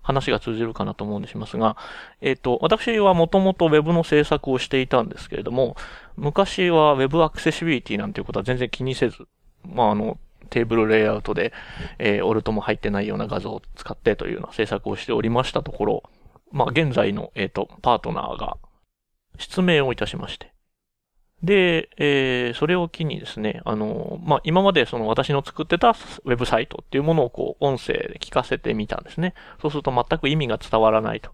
[0.08, 1.76] 話が通じるかなと思うんですが、
[2.22, 5.76] えっ、と、私はもともと Web の制作をしていたんですけれども、
[6.16, 9.28] 昔は Web アクセシビリティなんていうことは全然気にせず、
[9.66, 10.18] まあ、あの、
[10.50, 11.52] テーブルレイアウトで、
[12.00, 16.04] えーオルトも入ってないような画像を使ってというような制作をしておりましたところ、
[16.54, 18.58] まあ、現在の、えっ、と、パートナーが
[19.38, 20.57] 失明をいたしまして。
[21.44, 29.34] で、えーそれを機にですね、あの、まあ、今までその私の作ってたウェブサイトっていうものをこう、音声で聞かせてみたんですね。
[29.62, 31.30] そうすると全く意味が伝わらないと。
[31.30, 31.34] っ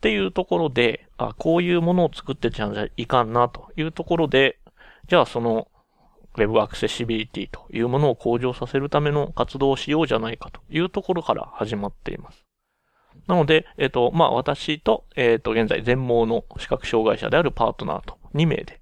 [0.00, 4.58] ていうところで、あ、こういうものを作ってちゃんじゃいかんなというところで、
[5.08, 5.68] じゃあその、
[6.36, 12.44] ウェブアクセシビリティというものを向上させるための活動をしようじゃないかというところから始まっています。
[13.26, 18.80] なので、えっ、と、まあ、私と、えっ、と、現在全盲の視覚障害者であるパートナーと2名で、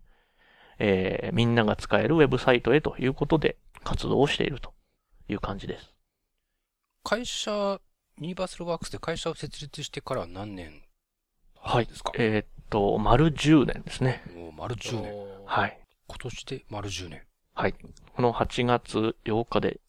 [0.79, 4.73] えーみんなが使えるウェブサイトへということで活動をしていると
[5.29, 5.95] いう感じです。
[7.05, 7.81] 会社、
[8.19, 10.83] ユニバーサルワークスで会社を設立してから何年
[11.61, 12.13] はいですか？
[12.17, 14.23] えっ、と、丸10年ですね。
[14.35, 15.15] もう丸10年。
[15.47, 15.79] はい。
[16.09, 17.23] 今年で丸10年。
[17.55, 17.75] はい。
[18.15, 19.81] この8月8日で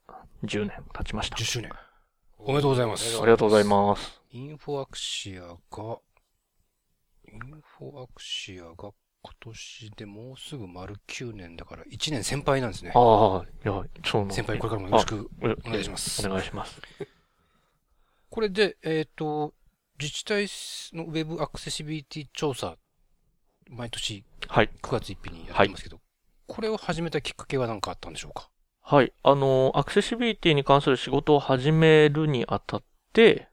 [0.43, 1.35] 10年経ちました。
[1.37, 1.71] 10周年。
[2.39, 4.21] おめでとうございますありがとうございます。
[4.31, 5.99] インフォアクシアが、
[7.31, 8.91] インフォアクシアが
[9.27, 12.93] 今年でもうすぐ丸9年だから1年先輩なんですね。
[12.95, 15.29] ああ、いや、そうなん先輩これからもよろしく。
[15.41, 16.81] おお願いしますお願いします。
[18.29, 19.53] これで、えっ、と、
[19.99, 20.47] 自治体
[20.95, 22.77] のウェブアクセシビリティ調査、
[23.69, 24.69] 毎年はい。
[24.81, 25.99] 9月1日にやってますけど、
[26.45, 28.49] これを始めたきっかけは何かあったんでしょうか？
[28.81, 29.11] はい。
[29.23, 33.49] あの、アクセシビリティに関する仕事を始めるにあたって、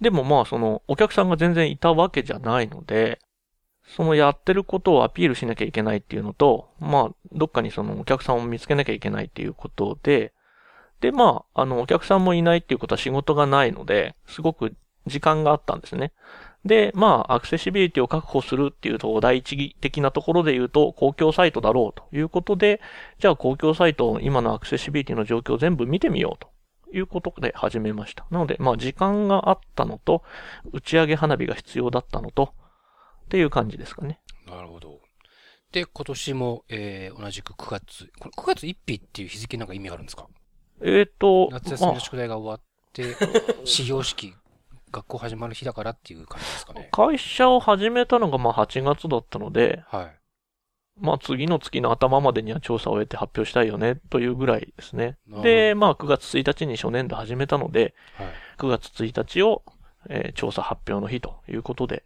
[0.00, 3.18] でもまあ、その、お客さんが全然いたわけじゃないので、
[3.86, 10.32] そのやってることをアピールしなきゃいけないっていうのと、まあ、どっかにそのお客さんを見つけなきゃいけないっていうことで、
[11.00, 14.74] で、まあ、あの、お客さんもいないっていうことは仕事がないので、すごく
[15.06, 16.12] 時間があったんですね。
[16.64, 22.80] で、まあ、アクセシビリティを確保するっていうと、第一義的なところで言うと、公共サイトだろうということで、
[23.18, 26.48] じゃあ公共サイト今のアクセシビリティの状況を全部見てみようと
[26.96, 28.26] いうことで始めました。
[28.30, 30.22] なので、まあ時間があったのと、
[30.72, 32.54] 打ち上げ花火が必要だったのと、
[33.32, 34.20] っていう感じですかね。
[34.46, 35.00] なるほど。
[35.72, 40.26] で、今年も、えー、同じく9月、これ9月1日っていう日付なんか意味あるんですか？
[40.82, 42.60] えっ、と、まあ夏休みの宿題が終わっ
[42.92, 43.16] て、
[43.64, 44.34] 始業式、
[44.90, 46.90] 学校始まる日だからっていう感じですかね。
[46.92, 50.18] 会社を始めたのがまあ8月だったので、はい。
[51.00, 55.16] まあ次の月の頭までには調査を終えて発表したいよねというぐらいですね。
[55.42, 58.26] で、まあ9月1日に初年度始めたので、はい。
[58.58, 59.62] 9月1日を、
[60.10, 62.04] えー調査発表の日ということで。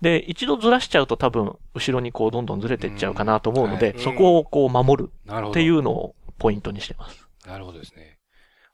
[0.00, 5.10] で、一度ずらしちゃうと多分、後ろにこうどんどんずれていっちゃうかなと思うので、そこをこう守る。
[5.50, 7.28] っていうのをポイントにしてます。
[7.46, 8.18] なるほどですね。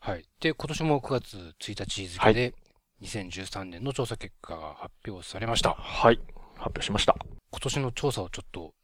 [0.01, 0.25] はい。
[0.41, 2.55] で、今年も9月1日付で、
[3.03, 5.75] 2013年の調査結果が発表されました。
[5.75, 6.21] はい。
[6.57, 7.17] 発表しました。
[7.51, 8.75] 今年の調査をちょっと、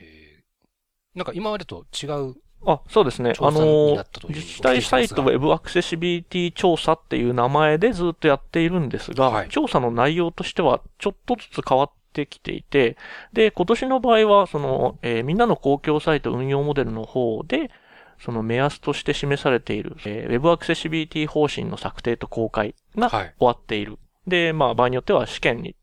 [0.00, 2.34] えー、なんか今までと違う、
[2.66, 3.32] あ、そうですね。
[3.38, 12.96] あの自治体サイトウェブアクセシビリティ調査っていう名前でずっとやっているんですが、はい調査の内容としてはちょっとずつ変わってきていて、
[13.32, 17.70] で、今年の場合は、その、えーみんなの公共サイト運用モデルの方で、
[18.18, 23.98] その目安として示されている、えー、ウェブアクセシビリティ方針の策定と公開がはい終わっている。
[24.26, 25.76] で、まあ場合によっては試験に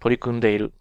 [0.00, 0.72] 取り組んでいる。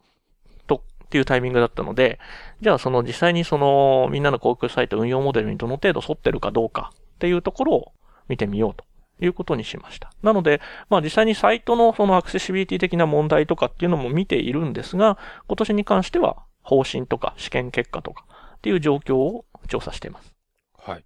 [1.15, 2.19] ていうタイミングだったので、
[2.59, 7.91] じゃあその実際にそのみんなの公共サイト運用モデルにどの程度沿ってるかどうかっていうところを
[8.27, 8.83] 見てみようと
[9.23, 10.11] いうことにしました。
[10.21, 10.59] なので、
[10.89, 15.17] まあ実際にサイトのそのアクセシビリティ的な問題とかっていうのも見ているんですが、
[15.47, 18.25] 今年に関しては方針とか試験結果とか
[18.57, 20.33] っていう状況を調査しています。
[20.77, 21.05] はい。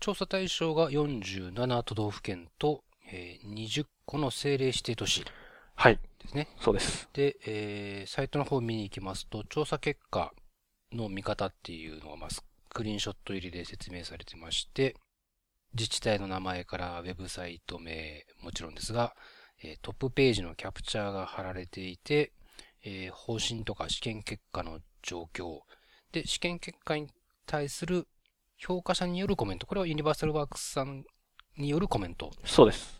[0.00, 5.30] 調査対象が47都道府県と、えー20個の政令指定都市で
[5.74, 5.98] はい。
[6.26, 6.48] ですね。
[6.60, 7.08] そうです。
[7.12, 10.32] で、えーサイトの方を見に行きますと、調査結果
[10.92, 14.94] の見方っていうのが、まあ、スクリーンショット入りで説明されてまして、
[15.74, 19.14] 自治体の名前からウェブサイト名もちろんですが、
[19.62, 22.32] えートップページのキャプチャーが貼られていて、
[22.84, 25.60] えー方針とか試験結果の状況、
[26.12, 27.08] で、試験結果に
[27.46, 28.06] 対する
[28.58, 31.04] 評価者によるコメント、これはユニバーサルワークスさん
[31.56, 32.98] によるコメントそうです。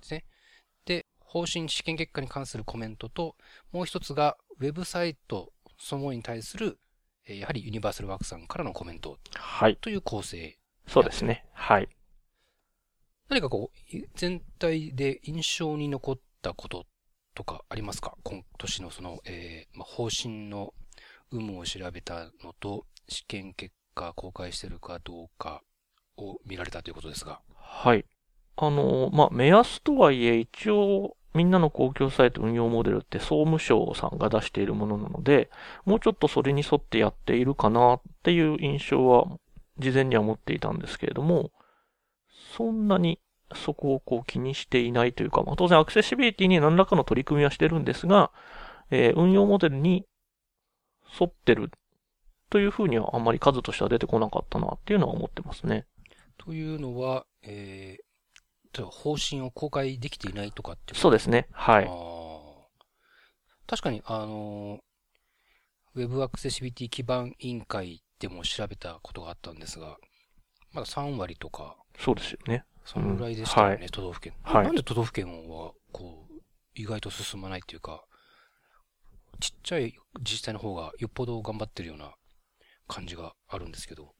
[0.84, 1.06] で、
[1.37, 3.37] 方針試験結果に関するコメントと、
[3.71, 6.79] もう一つが、ウェブサイトそのものに対する、
[7.27, 9.77] えーやはりユニバーサルワークさんからのコメントはい。
[9.77, 10.56] という構成。
[10.87, 11.44] そうですね。
[11.53, 11.88] はい。
[13.29, 16.87] 何かこう、い全体で印象に残ったこと
[17.35, 18.17] とかありますか？
[18.23, 20.73] 今年のその、えーまあ、方針の
[21.31, 25.61] 有無を調べたのと、試験結果公開してるかどうか
[26.17, 27.43] を見られたということですが。
[27.59, 28.06] はい。
[28.56, 35.50] あの、まあ、目安とはいえ、一応、みんなの公共サイト運用モデルって総務省さんが出しているものなので、
[35.85, 39.27] もうちょっとそれに沿ってやっているかなっていう印象は、
[39.79, 41.53] 事前には持っていたんですけれども、
[42.56, 43.21] そんなに
[43.55, 48.33] そこをこう気にしていないというか、まあ、当然アクセシビリティに何らかの取り組みはしてるんですが、
[48.91, 50.06] えー運用モデルに
[51.21, 51.71] 沿ってる
[52.50, 55.85] というふうにはあんまり数としては出てこなかったなっていうのは思ってますね。
[56.38, 58.06] というのは、えー
[58.84, 61.49] 方針を公開できていないとかってそうですね。
[61.52, 61.88] はい。
[63.67, 69.96] 確かに、あのー、ウェブアクセシビティ基盤委員会でも調べたことがあったんですが、
[70.73, 72.64] まだ3割とか、そうですよね。
[72.84, 74.34] そのぐらいでしたよね、うんは都道府県。
[74.43, 76.34] はいなんで都道府県は、こう、
[76.75, 78.05] 意外と進まないっていうか、
[79.40, 82.14] ちっちゃい自治体の方がよっぽど頑張ってるような
[82.87, 84.12] 感じがあるんですけど、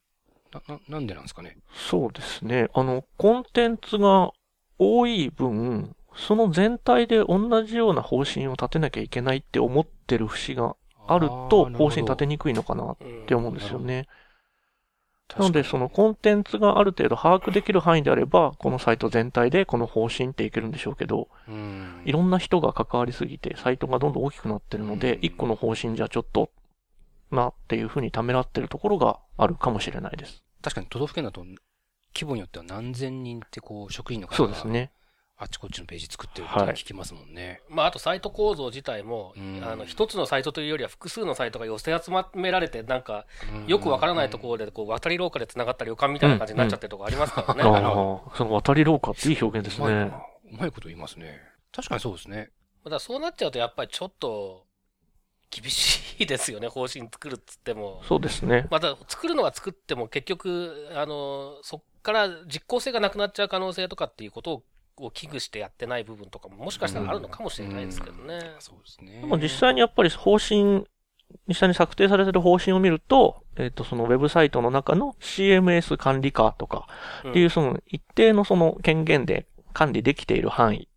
[0.53, 1.57] な、な、なんでなんですかね？
[1.75, 2.69] そうですね。
[2.75, 4.31] あの、コンテンツが
[4.79, 10.77] 多い分、その全体で同じような方針を立てなきゃいけないって思ってる節が
[11.07, 14.07] あると、方針立てにくいのかなっうんて思うんですよね。
[15.37, 22.03] なので、そのコンテンツがある程度把握できる範囲であれば、このサイト全体でこの方針っていけるんでしょうけど、うん。
[22.05, 25.25] いろんな人が関わりすぎて、サイトがどんどん大きくなってるのでう、ん。
[25.25, 26.51] 一個の方針じゃちょっと、
[27.31, 30.45] なっていうふうにためらってるところがあるかもしれないです。
[30.63, 31.45] 確かに都道府県だと、
[32.17, 34.91] 規模によっては何千人ってこう、職員の方がそうですね。
[35.39, 37.61] あっちこっちのページ作ってるって聞きますもんね。
[37.69, 47.63] まあ、あとサイト構造自体も、うんあの、一つのサイトというよりは複数のサイトが寄せ集められて、なんか、うんよくわからないところで、こう、渡り廊下で繋がった旅館みたいな感じになっちゃってるとこありますからね。
[47.63, 47.71] ああ、
[48.35, 50.11] その渡り廊下っていい表現ですね。
[50.53, 51.39] うまいこと言いますね。
[51.71, 52.51] 確かにそうですね。
[52.89, 54.65] だそうなっちゃうと、やっぱりちょっと、
[55.51, 58.03] 厳しいですよね、方針作るっつっても。
[58.05, 58.67] そうですね。
[58.71, 64.63] また、作るのは作っても、結局、あの、そっから実効性がなくなっちゃう可能性とかっていうことを、
[64.99, 68.53] を危惧してやってない部分とかも、もしかしたらあるのかもしれないですけどね。
[68.61, 69.21] そうですね。
[69.21, 70.85] でも実際にやっぱり方針、
[71.49, 76.87] 実際に策定されてる方針を見ると、えっ、と、そのウェブサイトの中の CMS 管理下とか
[77.25, 80.89] うんっていうその一定のその権限で管理できている範囲っ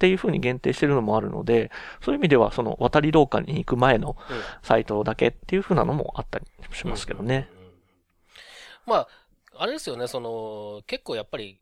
[0.00, 1.70] ていうふうに限定してるのもあるので、
[2.02, 7.48] そういう意味ではその渡り廊下に行く前のうんサイトだけっていうふうなのもあったりしますけどね。
[7.52, 7.72] うんうんうん。
[8.86, 9.08] まあ、
[9.60, 11.60] あれですよね、その、結構やっぱり、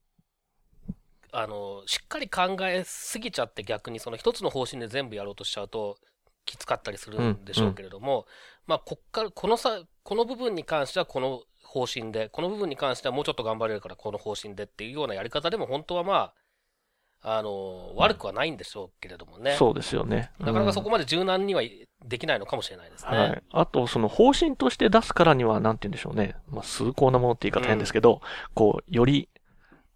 [1.33, 5.99] あの、しっかり考えすぎちゃって逆にその一つの方針で全部やろうとしちゃうと
[6.45, 8.26] きつかったりするんでしょうけれども、
[8.69, 16.35] まあ、こっから、このさ、この部分に関してはこの方針で、この部分に関してはもうちょっと頑張れるからこの方針でっていうようなやり方でも本当はまあ、
[17.22, 19.56] あの、悪くはないんでしょうけれどもね。
[19.58, 20.30] そうですよね。
[20.38, 21.62] なかなかそうんこまで柔軟には
[22.04, 23.18] できないのかもしれないですね。
[23.18, 23.42] はい。
[23.50, 26.37] あと、その方針として出すからには、なんて言うんでしょうね。
[26.48, 28.20] まあ、崇高なものって言い方変ですけど、
[28.54, 29.28] こう、より、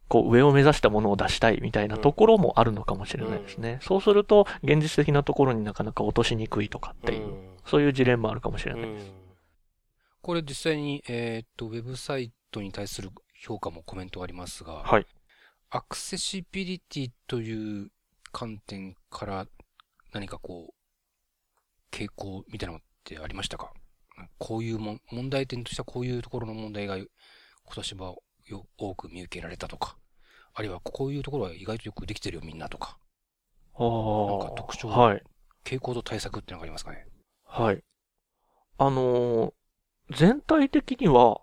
[0.09, 3.79] こう、上を目指したものを出したいみたいなところもあるのかもしれないですね。
[3.83, 8.83] そうすると、現実的なところになかなか落としにくいとかっていう、うんそういう事例もあるかもしれない。
[8.83, 8.99] うん
[10.23, 15.07] これ実際に、えーっと、ウェブサイトに対する評価もコメントがありますが、はい。
[15.75, 17.91] アクセシビリティという
[18.31, 19.47] 観点から
[20.13, 20.75] 何かこう、
[21.91, 23.73] 傾向みたいなのってありましたか？
[24.37, 27.07] こういうもん問題点としてはこういうところの問題が今
[27.75, 28.15] 年は
[28.49, 29.97] よ多く見受けられたとか、
[30.53, 32.99] あるいはこういうところは意外とよくできてるよみんなとか、
[33.75, 33.87] ああ。
[33.87, 35.23] なんか特徴はい。
[35.65, 37.07] 傾向と対策ってのがありますかね？
[37.47, 37.83] はい。
[38.77, 39.53] あのー
[40.11, 41.41] 全体的には、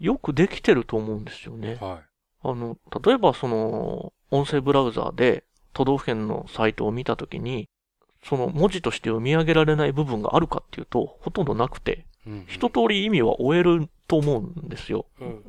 [0.00, 1.76] よくできてると思うんですよね。
[1.80, 2.02] は
[2.42, 7.68] あの、例えばその、音声ブラウザーで都道府県のサイトを見たときに、
[8.24, 12.30] その文字として読み上げられない部分があるかっていうと、ほとんどなくて、い。
[12.30, 15.06] うん一通り意味は終えると思うんですよ。
[15.20, 15.42] うん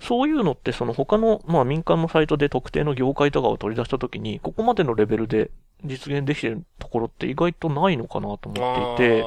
[0.00, 5.50] そういうのってその他の、まあ民間のサイトで特定の業界とかを取り出したときに、ここまでのレベルで
[5.84, 9.24] 実現できてるところって意外とないのかなと思っていて、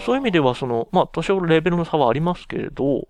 [0.00, 3.08] そういう意味では、その、まあ、多少レベルの差はありますけれど、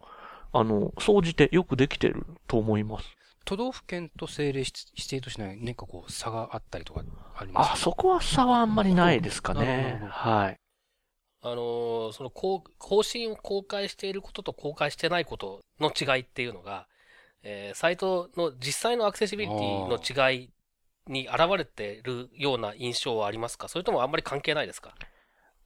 [0.53, 3.07] あの、総じてよくできてると思います。
[3.45, 7.03] 都道府県と政令指指定としない、何かこう、差があったりとか
[7.37, 7.73] ありますか？
[7.75, 10.57] あ、そこは差はあんまりないですかねはい。
[11.45, 12.63] あのーその更
[13.03, 16.87] 新を公開していることと公開してないことの違いっていうのが、
[17.43, 20.51] えーサイトの実際のアクセシビリティの違い
[21.09, 23.67] に現れているような印象はありますか？
[23.67, 24.95] それともあんまり関係ないですか、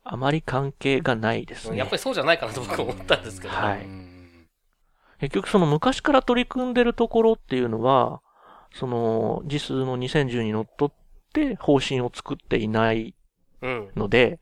[0.02, 1.76] あまり関係がないですね。
[1.76, 3.54] やっぱりそうじゃないかなと僕は思ったんですけど。
[3.54, 4.15] はいうん
[5.20, 8.20] 結局その昔から取り組んでるところっていうのは、
[8.74, 10.92] その、実数の2010にのっとっ
[11.32, 13.14] て方針を作っていない
[13.62, 13.88] うん。
[13.96, 14.38] ので、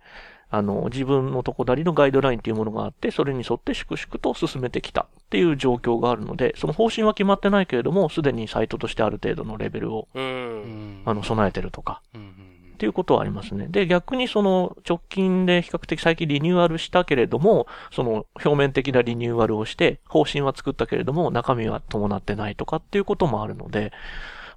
[0.51, 10.21] あの、自分のとこなりのガイドラインっていうものがあって、それに沿って粛々と進めてきたっていう状況があるので、その方針は決まってないけれども、すでにサイトとしてある程度のレベルを、う。
[10.21, 13.69] うんんあの、備えてるとか、うんうんっていうことはありますね。
[13.69, 23.93] で、逆にその直近で比較的最近リニューアルしたけれども、その表面的なリニューアルをして、方針は作ったけれども、中身は伴ってないとかっていうこともあるので、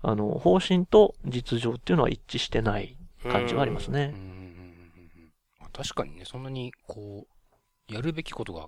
[0.01, 4.15] あの、方針と実情っていうのは一致してない感じはありますね。
[5.73, 7.27] 確かにね、そんなに、こ
[7.89, 8.67] う、やるべきことが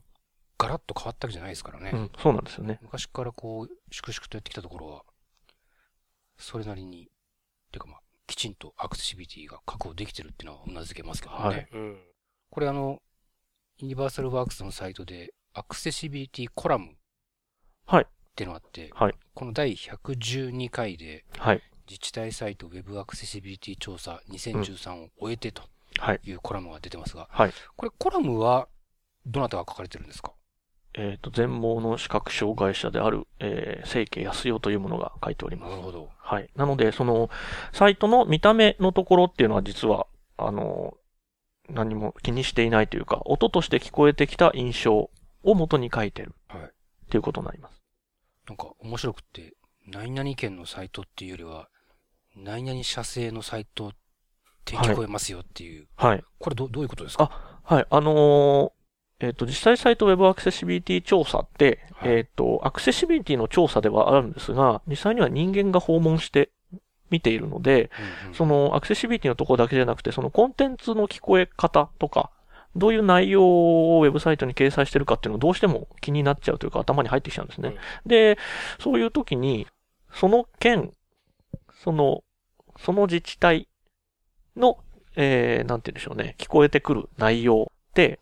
[0.60, 1.92] ガラッと変わったわけじゃないですからね。
[1.94, 2.80] うん、そうなんですよね。
[2.82, 5.04] 昔からこう、粛々とやってきたところは、
[6.38, 7.10] それなりに、
[7.72, 11.42] てかまあ、きちんとアクセシビリティが確保できてるっていうのは頷けますけどね。
[11.44, 11.98] はいうん。
[12.52, 13.02] これあの、
[13.78, 16.96] ユニバーサルワークスのサイトで、アクセシビリティコラム
[17.88, 21.62] はいっていうのがあって、はいこの第112回で、はい。
[21.88, 25.64] 自治体サイトウェブアクセシビリティ調査2013を終えてと
[25.98, 26.20] はい。
[26.24, 27.54] いうコラムが出てますが、はい。
[27.76, 28.68] これコラムは
[29.26, 30.34] どなたが書かれてるんですか？
[30.96, 35.70] えっ、と、全盲の視覚障害者である、えー、清家康代というものが書いております。
[35.70, 36.10] なるほど。
[36.18, 36.50] はい。
[36.56, 37.30] なので、その、
[37.72, 40.98] サイトの見た目のところっていうのは実は、あの、
[41.70, 45.12] 何も気にしていないというか、音として聞こえてきた印象を
[45.44, 46.34] 元に書いてる。
[46.48, 47.82] はいっていうことになります。
[48.48, 49.56] なんか面白くって、
[49.88, 51.70] 何々県のサイトっていうよりは、
[52.36, 53.92] 何々社製のサイトっ
[54.64, 55.88] て聞こえますよっていう。
[55.96, 56.24] はい。
[56.38, 57.60] これどどういうことですか？
[57.64, 57.86] はい。
[57.90, 58.72] あのー
[59.20, 62.12] えっ、と、実際サイトウェブアクセシビリティ調査って、はい。
[62.12, 66.52] えっ、と、アクセシビリティの調査ではあるんですが、実際には人間が訪問して
[67.10, 67.92] 見ているので、
[68.24, 68.34] うんうん。
[68.36, 72.32] そのアクセシビリティのところだけじゃなくて、そのコンテンツの聞こえ方とか、
[72.76, 77.76] どういう内容をウェブサイトに掲載してるかっていうのがどうしても気になっちゃうというか頭に入ってきちゃうんですね。
[78.06, 78.38] で、
[78.80, 79.68] そういう時に、
[80.14, 80.92] その県、
[81.84, 82.24] その、
[82.78, 83.68] その自治体
[84.56, 84.78] の、
[85.16, 87.72] えー、なんて言うんでしょうね、聞こえてくる内容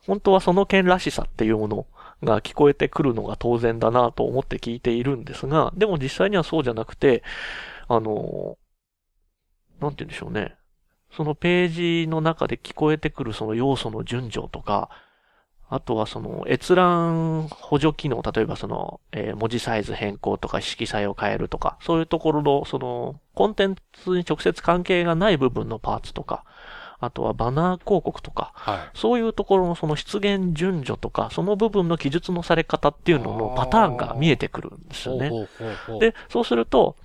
[0.06, 1.86] 本当はその県らしさっていうもの
[2.24, 7.24] が聞こえてくるのが当然だなと思って聞いているんですが、でも実際にはそうじゃなくて、
[7.88, 8.58] あの、
[9.80, 10.56] なんて言うんでしょうね。
[11.12, 14.90] そのページの中で聞こえてくるその要素の順序とか、
[15.70, 26.46] あとはその閲覧補助機能、例えばその、えー文字サイズ変更とか色彩を変えるとか、そういうところのそのコンテンツに直接関係がない部分のパーツとか、
[27.00, 28.98] あとはバナー広告とか、はい。
[28.98, 35.32] そういうところのその出現順序とか、その部分の記述のされ方っていうののパターンが見えてくるんですよね。
[36.00, 36.96] で、そうすると、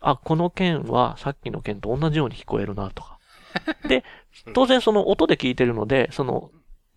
[0.00, 3.18] あ、この件はさっきの件と同じように聞こえるなとか。
[3.88, 4.04] で、
[4.52, 6.50] 当然その音で聞いてるので、その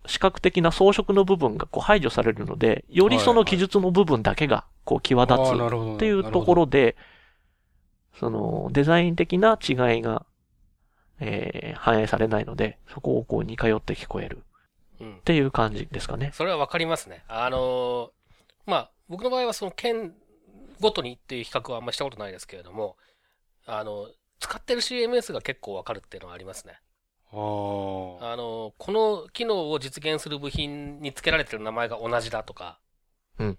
[0.06, 6.96] 視覚的な装飾の部分がこう排除されるので、よりその記述の部分だけがこう際立つっていうところで、
[8.18, 10.26] そのデザイン的な違いが、
[11.20, 14.42] えー反映されないので、そこをこう似通って聞こえる
[15.00, 15.20] うんっ。
[15.22, 16.30] ていう感じですかね。
[16.34, 17.24] それはわかりますね。
[17.28, 18.10] あのー
[18.66, 20.14] まあ、僕の場合はその県
[20.80, 22.96] ごとにっていう比較はあんまりしたことないですけれども、
[23.66, 24.08] あの、
[24.40, 26.78] 使ってる CMS が結構わかるっていうのはありますね。
[27.30, 32.78] あの、この機能を実現する部品に付けられてる名前が同じだとか、
[33.38, 33.58] うん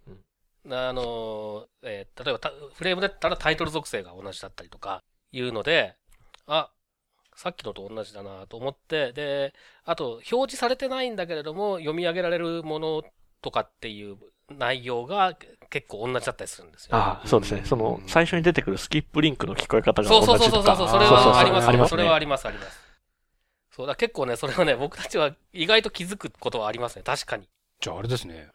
[0.66, 0.74] うん。
[0.74, 5.96] あの、えー例えばたフレームだったらタイトル属性が同じだったりとかいうので、
[6.48, 6.72] あ、
[7.40, 9.54] さっきのと同じだなと思って、で、
[9.86, 13.02] あと表示されてないんだけれども読み上げられるもの
[13.42, 14.18] とかっていう
[14.50, 15.38] 内容が
[15.70, 17.02] 結構同じだったりするんですよ、ね。
[17.02, 17.62] ああ、そうですね。
[17.64, 20.76] その、最初に出てくるスキップリンクの聞こえ方がそうそう同じとか。
[20.76, 22.78] そうそうそう、そうそうそうはありますありますそれはあります、あります。
[23.72, 27.48] そうだ、結構ね、それはね、僕たちは意外と気づくことはありますね、確かに。
[27.80, 28.50] じゃああれですね。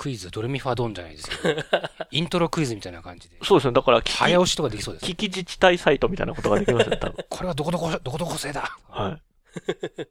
[0.00, 1.62] クイズドレミファドンじゃないですけど、
[2.10, 3.74] イントロクイズみたいな感じで、そうですね。
[3.74, 5.04] だから、早押しとかできそうです。
[5.04, 7.24] 聞き自治体サイトみたいなことができますね、多分。
[7.28, 9.22] これはどこどこ、どこどこ製だはい。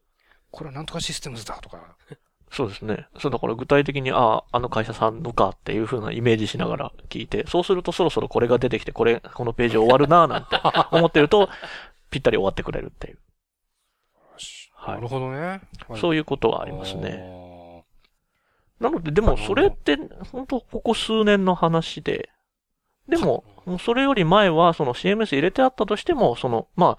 [0.52, 1.96] これはなんとかシステムズだとか。
[2.52, 3.08] そうですね。
[3.18, 10.60] そう、だから具体的に、ああ、あの会社さんのかっていう風なイメージしながら聞いて、そうするとそろそろこれが出てきて、これ、このページ終わるなぁなんて
[10.96, 11.48] 思ってると、
[12.12, 13.18] ぴったり終わってくれるっていう。
[14.76, 15.08] はないる。
[15.08, 15.60] ほどね。
[16.00, 17.39] そういいうことはありますね。
[18.80, 18.88] ね。
[18.88, 19.96] なので、でもそれって、
[20.32, 22.30] 本当ここ数年の話で、
[23.08, 23.44] でも、
[23.80, 26.98] それより前は、その CMS 入れてあったとしても、その、ま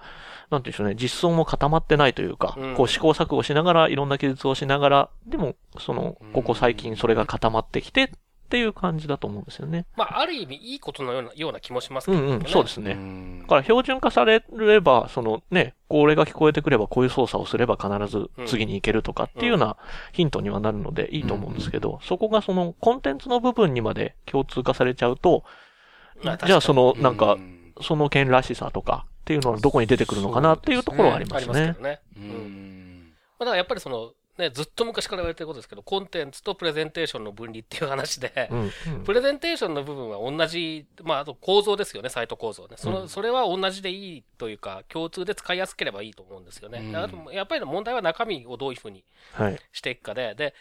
[0.50, 2.74] なんていうんでしょうね、実装も固まってないというか、うん。
[2.74, 8.12] こう試行錯誤しながら、いろんな技術をしながら、でも、その、ここ最近それが固まってきて
[8.52, 9.86] っていう感じだと思うんですよね。
[9.96, 12.24] まあ、ある意味いいことのようなような気もしますけどね。
[12.26, 12.94] うんうん、そうですね。
[12.94, 19.78] ねだから標準化されれば、そのね、これが聞こえてくればこういう操作をすれば必ず次に行けるとかっていうような
[20.12, 25.44] ヒントにはなるのでいいと思うんですけど、そこがそのコンテンツの部分にまで共通化されちゃうと、
[26.22, 31.88] まあじゃあそのなんかう、んその件らしさとかっていうのはどこに出てくるのかなっていうところはありますねありますけど。
[31.88, 32.00] ね。
[32.18, 33.12] ううんん。
[33.38, 38.64] まあ、だからやっぱりその、ね、ずっと昔から言われてることですけど、コンテンツとプレゼンテーションの分離っていう話で、うんう
[39.00, 42.76] んプレゼンテーションの部分は同じ、まあ、あと構造ですよね、サイト構造ね。
[42.76, 46.78] その、うんそれは同じでいいというか、共通で使いやすければいいと思うんですよね。
[46.78, 49.58] うんあとやっぱり問題は中身をどういうふうにはい。
[49.72, 50.54] していくかで、で、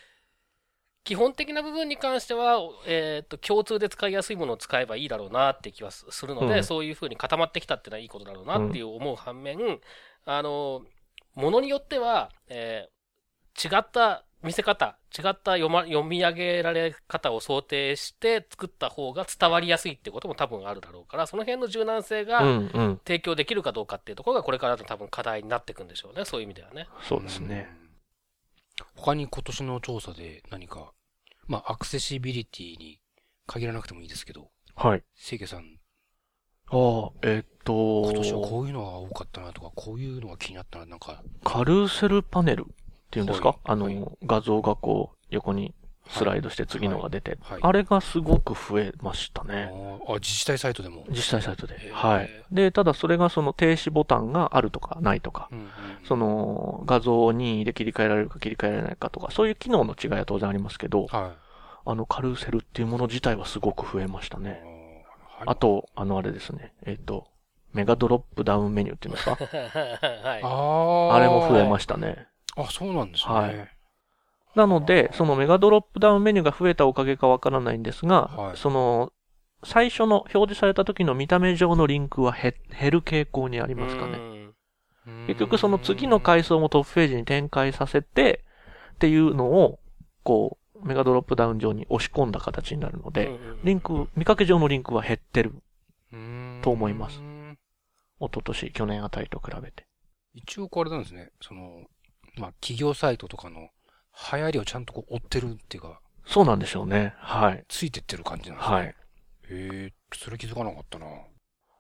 [1.06, 9.80] 基本的な部分に関しては、えっ、と、共通で使いやすいものを使えばいいだろうなって気はすするので、うんそういうふうに固まってきたっていうのはいいことだろうなっていう思う反面、
[10.26, 10.84] あの、
[11.34, 13.01] ものによっては、えー
[13.64, 22.42] 違った見せ方、違った読,、ま、読み上げられ方を想定して作った方が伝わりやすいってことも多分あるだろうから、その辺の柔軟性うが。
[23.06, 26.88] 提供できるかどうかっていうところがこれからの多分課題になっていくんでしょうね、そういう意味ではね。
[27.08, 27.70] そうですね。
[27.70, 29.02] うん。
[29.02, 30.92] 他に今年の調査で何か、
[31.48, 33.00] まあ、アクセシビリティに
[33.46, 35.04] 限らなくてもいいですけど、はい。
[35.16, 35.78] 清家さん、
[36.72, 42.81] ああ、えっと、今年はこういうのが多かったなとか、こういうのが気になったな、なんか、カルーセルパネルっ
[43.12, 43.58] ていうんですか、はい。
[43.66, 44.08] あの、はい。
[44.26, 45.74] 画像がこう、横に
[46.08, 47.52] スライドして次のが出て、はい。
[47.54, 47.60] はい。
[47.62, 49.72] あれがすごく増えましたあね。
[49.72, 50.12] ー。
[50.12, 51.06] あ、自治体サイトでも？
[51.10, 51.76] 実際サイトで。
[51.92, 52.30] はい。
[52.52, 55.68] で、ただそれがその停止ボタンがあるとかないとか、うんうん
[56.04, 61.36] その画像を任意で切り替えられるか切り替えられないかとか、そういう機能の違いは当然ありますけど、は
[61.86, 64.42] あのカルーセルっていうもの自体はすごく増えましたい。
[64.42, 65.06] ね。
[65.46, 67.28] あと、あのあれですね、えっ、と、
[67.74, 69.38] メガドロップダウンメニューっていうんですか？
[69.38, 70.42] はい。
[70.44, 72.28] ああれも増えまししたね。
[72.56, 72.62] た。
[72.62, 73.34] あ、そうなんですね。
[73.34, 73.68] はい
[74.54, 79.14] なので、そのメガドロップダウンメニューが増えたおかげかわからないんですが、はいその、
[79.64, 84.18] 最初の表示された時の見た目上のリンクは減減る傾向にありますかね。
[84.18, 85.28] ね。
[85.28, 88.44] 結局その次の階層もトップページに展開させて、
[88.96, 89.80] っていうのを、
[90.24, 95.54] こう、メガドロップダウン上に押し込んだ形になるので、リンク、見かけ上のリンクは減ってる。
[96.62, 97.58] と思いますうん
[98.20, 99.88] 一昨年、去年あたりと比べて。
[100.34, 101.32] 一応これなんですね。
[101.42, 101.86] その、
[102.38, 103.70] まあ、企業サイトとかの
[104.32, 107.14] 流行りをちゃんとこう追ってるっていうか、そうなんでしょうね。
[107.18, 107.66] はい。
[107.68, 108.76] ついてってる感じなんですね。
[108.76, 108.86] はい。
[108.88, 108.94] へ
[109.50, 111.06] え、それ気づかなかったな。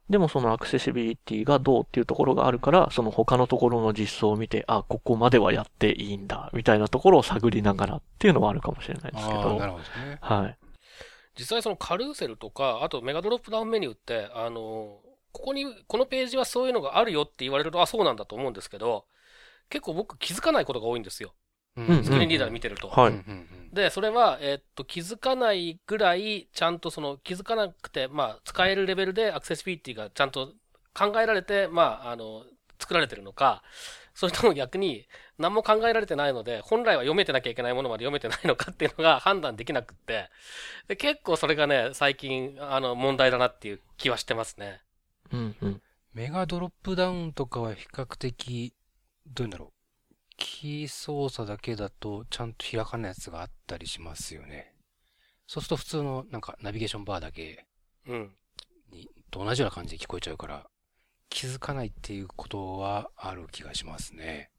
[0.10, 9.68] でもそのアクセシビリティがどうっていうところがあるから、その他のところの実装を見て、あ、ここまではやっていいんだ、みたいなところを探りながらっていうのはあるかもしれないですけああ、どな。
[9.68, 10.18] るほどですね。
[10.20, 10.58] はい。
[11.40, 15.00] 実際そのカルーセルとか、あとメガドロップダウンメニューって、あの、
[15.32, 19.06] ここに、このページはそういうのがあるよって言われると、あ、そうなんだと思うんですけど、
[19.72, 21.34] 結構僕気づかないことが多いんですよ。
[21.78, 22.90] ううんスクリーンリーダーで見てると。
[22.90, 23.14] はい
[23.74, 30.52] で、それは、えっと、気づかないぐらい、ちゃんとその、気づかなくて、まあ、使えるレベルでアクセシビリティがちゃんと
[30.94, 32.44] 考えられて、まあ、あの、
[32.80, 33.64] 作られてるのか、
[34.14, 35.08] それとも逆に、
[35.38, 40.30] 何も考えられてないので、本来は読めてなきゃいけないものまで読めてないのかっていうのが判断できなくって、
[40.90, 44.82] で結構それがね、最近、あの、問題だなっていう気はしてますね。
[45.32, 45.82] うんうん。
[46.14, 48.74] メガドロップダウンとかは比較的、
[49.34, 50.14] どういうんだろう。
[50.38, 54.74] キー操作だけだとちゃんと開かないやつがあったりしますよね。
[55.48, 57.66] そうすると普通のなんかナビゲーションバーだけ
[58.08, 58.36] うん。
[58.92, 60.68] にと同じような感じで聞こえちゃうから、
[61.30, 64.50] 気づかないっていうことはある気がしますね。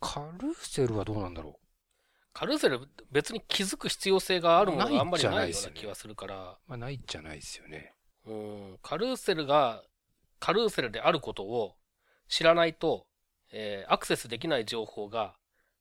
[0.00, 1.60] カルーセルはどうなんだろ
[2.32, 2.80] カルーセル
[3.10, 6.56] 別に気づく必要性があるものがあんまりないじゃないような気がするから、う。
[6.68, 7.94] まあないじゃないですよね。
[8.26, 9.82] うん、カルーセルが、
[10.38, 11.74] カルーセルであることを
[12.28, 13.07] 知らないと、
[13.52, 15.34] えーアクセスできない情報が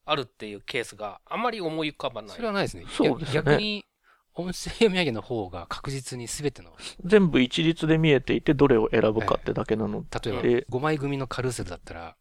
[0.05, 2.47] あるっていうケースがあまり思い浮かばないそれ。
[2.47, 2.85] はないですね。
[2.89, 3.85] そうですね逆に、
[4.35, 6.71] 音声読み上げの方が確実に全ての、
[7.03, 12.15] 全部一律で見えていて、どれを選ぶかってだけなの例えばで、5枚組のカルーセルだったら、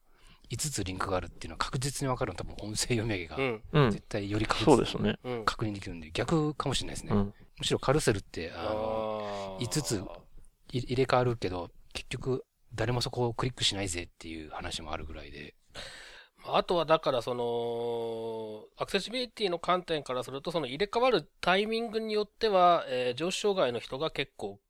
[0.50, 3.36] 5つリンクがあるっていうのは確実にわかるのは多分音声読み上げが
[3.90, 4.00] 絶。
[4.08, 5.18] 対より確実にそうですね。
[5.24, 5.44] うん。
[5.44, 7.12] 確認できるんで、逆かもしれないですね。
[7.14, 7.34] うん。
[7.58, 10.02] むしろカルーセルって、あの、あー5つ
[10.72, 12.44] い入れ替わるけど、結局
[12.76, 15.54] 誰もそこをクリックしないぜっていう話もあるぐらいで。
[16.44, 24.60] あとはだからその、アクセシビリティの観点からすると、その入れ替わるタイミングによっては、えー上司障害の人が結構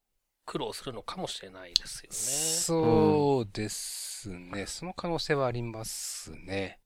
[0.47, 2.15] 苦労するのかもしれないですよね。
[2.17, 4.67] そうですね。
[4.67, 6.81] その可能性はありますね。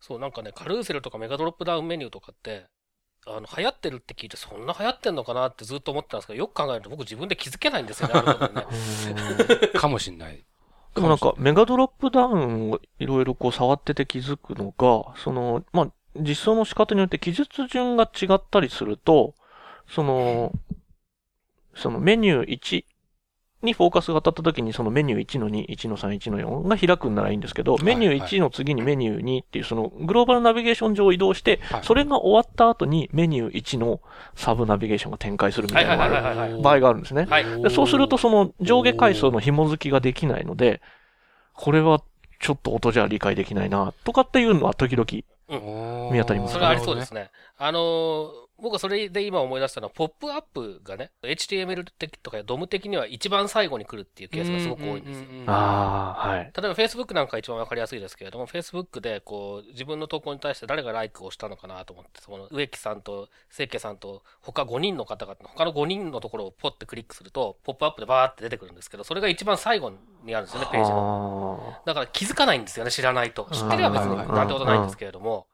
[0.00, 2.66] そう、なんかね、カルーセルとかメガドロップダウンメニューとかって、
[3.26, 8.14] あの、流行ってるって聞いて、そんな流行ってんのかなってずっと思ってたんですけど、よく考えると僕自分で気づけないんですよね、
[8.54, 9.68] ね。
[9.68, 10.44] かもしんない。
[10.94, 19.34] でもなんか、メガドロップダウンをいろいろこう触ってて気づくのが、その、まあ、実装の仕方によって記述順が違ったりすると、
[19.88, 20.52] その、
[21.74, 22.84] そのメニュー1
[23.64, 31.80] にフォーカスが当たった時にそのメニュー1の2、1の3、1の4が開くんならいいんですけど、いメニュー1の次にメニュー2っていうそのグローバルナビゲーション上移動して、はい。
[31.82, 34.00] それが終わった後にメニュー1の
[34.34, 35.96] サブナビゲーションが展開するみたいな
[36.60, 37.26] 場合があるんですね。
[37.28, 37.62] はい。
[37.62, 40.80] でそうするとその上下階層の紐付きができないので、
[41.54, 42.02] これは
[42.40, 45.06] ちょっと音じゃ理解できないな、とかっていうのは時々、
[46.12, 47.30] 見当たりますそれはありそうですね。
[47.56, 55.26] あのー僕はそれで今思い出したのは、ポップアップがね、HTML 的とか DOM 的には一番最後に来るっていうケースがすごく多いんですよ。
[55.46, 56.38] ああ、はい。
[56.40, 71.76] 例えば Facebook なんか一番わかりやすいですけれども、Facebook でこう自分の投稿に対して誰がライクをしたのかなと思って、その植木さんと清家さんと他5人の方々、他の5人のところをポッてクリックすると、ポップアップでバーって出てくるんですけど、それが一番最後にあるんですよね、ページの。
[71.76, 73.48] あだから気づかないんですよね、知らないと。
[73.52, 75.46] 知ってりゃ別にうんなんてことないんですけれども。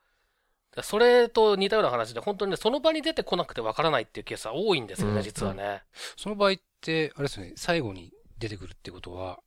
[0.83, 5.83] それと似たような話で、本当にね、その場に出てこなくてわからないっていうケースは多いんですよね、うん実はね。
[6.17, 9.41] その場合って、あれですよね、最後に出てくるってことは、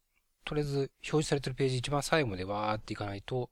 [0.45, 3.49] とりあえず表示されてるページ一番最後までわーっていかないと、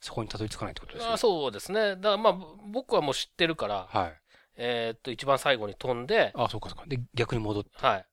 [0.00, 1.12] そこにたどり着かないってことですね。
[1.12, 1.96] あそうですね。
[1.96, 2.36] だからまあ、
[2.70, 4.20] 僕はもう知ってるから、はい。
[4.56, 6.84] えーっと、一番最後に飛んで、あ、そうかそうか。
[6.86, 7.70] で、逆に戻って。
[7.74, 8.04] は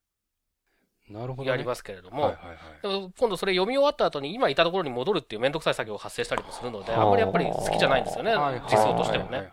[1.08, 1.50] なるほど。
[1.50, 2.56] やりますけれども、はいはいはい。
[2.82, 8.32] でも今度それ読み終わった後に今いたところに戻るっていうめんどくさい作業が発生したりもするので、はああんまりやっぱり好きじゃないんですよね、
[8.70, 9.50] 実装としてもね。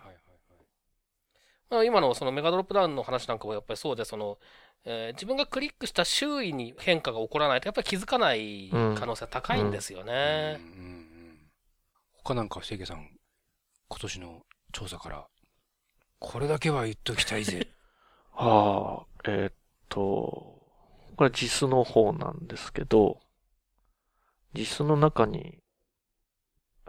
[1.85, 4.37] 今のそのメガドロップダウンの話なんかもやっぱりそうで、その、
[4.85, 10.57] えー自分がクリックした周囲に変化が起こらないとやっぱり気づかない可能性は高いんですよね。
[10.59, 10.99] うんうんうん
[12.23, 13.09] 他なんか、清家さん、
[13.87, 15.27] 今年の調査から、
[16.19, 17.67] これだけは言っときたいぜ。
[18.33, 19.53] あ、ああ、えーっ
[19.87, 20.58] と、
[21.19, 23.19] これは JIS の方なんですけど、
[24.53, 25.59] JIS の中に、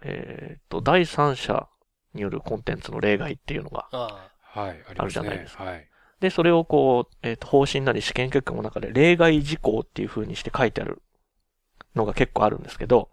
[0.05, 1.67] えーっと、第三者
[2.15, 3.89] によるコンテンツの例外っていうのが、
[4.97, 5.65] あるじゃないですか。
[5.65, 5.89] はい。
[6.21, 11.03] で、それをこう、えーっと、方針なり試験結果の中で例外事項っていう風にして書いてある
[11.97, 13.11] のが結構あるんですけど、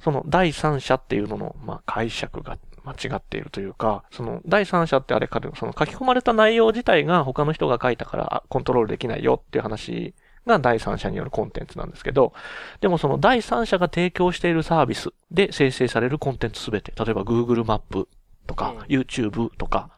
[0.00, 10.14] その第三者っていうのの、まあ、解釈が間違っているというか、その第三者ってあれかその書き込まれた内容自体が他の人が書いたからあコントロールできないよっていう話
[10.46, 12.32] が第三者によるコンテンツなんですけど、
[12.80, 18.08] でもその第三者が提供しているサービスで生成されるコンテンツすべて、例えば Google マップ
[18.46, 18.78] とか、うん。
[18.86, 19.90] YouTube とか、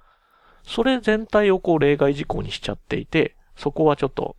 [0.64, 4.36] それ全体をこう例外事項にしちゃっていて、そこはちょっと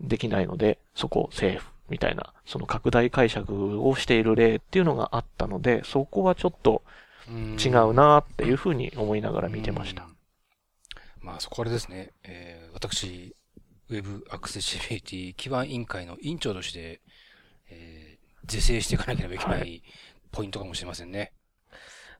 [0.00, 6.82] できないので、そこをセーフみたいな、その拡大解釈をしている例っていうのがあったので、そこはちょっと
[7.28, 10.16] 違うなっていうふうに思いながら見てましたうん。。
[11.20, 13.34] まあ、そこからですね、えー私、
[13.90, 17.00] Web アクセシビリティ基盤委員会の委員長として、
[17.70, 19.82] えー是正していかなければいけなはい
[20.30, 21.32] ポイントかもしれませんね。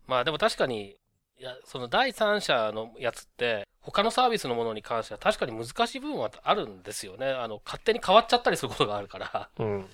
[0.07, 0.97] まあでも確かに、
[1.39, 7.27] いや、その第三者のやつって、他のサービスのものに関しては確かに難しい部分はあるんですよね。
[7.29, 9.49] あの、勝手に変わっちゃったりすることがあるから。
[9.59, 9.81] うん。
[9.81, 9.87] ま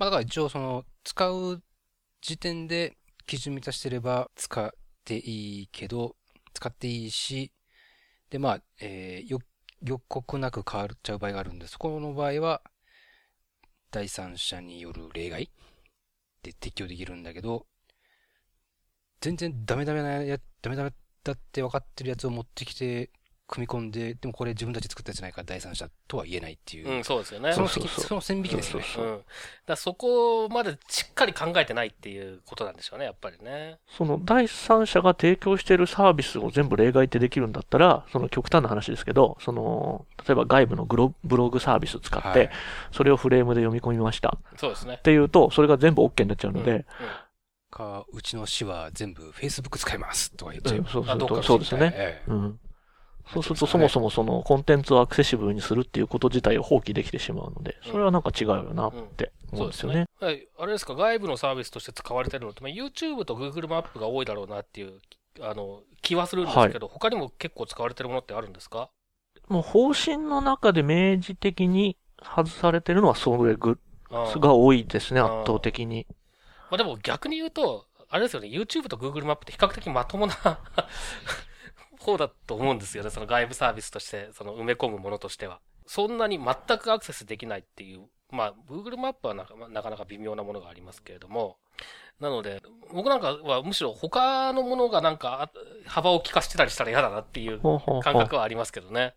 [0.00, 1.62] あ、だから一応その、使う
[2.20, 4.70] 時点で基準満たしてれば使っ
[5.04, 6.16] ていいけど、
[6.52, 7.52] 使っていいし、
[8.30, 9.38] で、まあ、えー、よ、
[9.82, 12.62] 予告なく変わっちゃう場合があるんで、そこの場合は、
[13.90, 15.50] 第三者による例外
[16.42, 17.66] で適用できるんだけど、
[19.20, 23.10] 全然ダメダメなや、ダメダメだって分かってるやつを持ってきて、
[23.46, 27.52] 組み込んで、でもこれ自分たち作ったやつじゃないから第三者とは言えないっていう、うん、そうですよね。
[27.52, 28.86] そのそうそうそうその線引きですよね。
[28.96, 29.04] うん。
[29.04, 29.22] だか
[29.66, 33.78] らそこまでしっかり考えてないっていうことなんでしょうね、やっぱりね。
[33.88, 42.50] その第三者が提供しているサービスを全部例外ってできるんだったら、その極端な話ですけど、その、例えば外部のグロブログサービス使って、はい
[42.92, 45.02] それをフレームで読み込みましたそうですねっ。
[45.02, 46.84] ていうと、それが全部 OK になっちゃうので、うん
[47.74, 50.88] か、うちの市は全部 Facebook 使いますとか言っちゃうんう。
[50.88, 51.92] そうすると、あどっかのそうですね。
[51.94, 52.60] ええうん。
[53.32, 60.06] そうすると、そもそもそのコンテンツをアクセシブルにするっていうこと自体を放棄できてしまうので、それはなんか違うよなって思うんですよね。
[60.20, 60.46] はい。
[60.58, 65.00] あれですか、外部のサービスとして使われてるのって、まあ、YouTube と Google マップが多いだろうなっていう、
[65.40, 68.90] あの、気はするんですけど、他にも結構使われてるものってあるんですか？
[69.48, 73.78] もう方針の中で明示的に外されてるのはそれぐ
[74.10, 76.06] が多いですね、圧倒的に。
[76.70, 80.34] まあでも逆に言うと、あれですよね、YouTube と Google マップって比較的まともな
[82.04, 85.60] 方だと思うんですよね、その外部サービスとして、その埋め込むものとしては。
[85.86, 91.58] そんなに全くアクセスできないっていう、まあ、Google マップはなかなか微妙なものがありますけれども、
[92.20, 92.62] なので、
[92.92, 95.50] 僕なんかはむしろ他のものがなんかあ
[95.86, 99.14] 幅を利かしてたりしたら嫌だなっていう感覚はありますけどね。